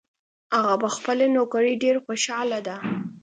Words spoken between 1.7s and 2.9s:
ډېر خوشحاله ده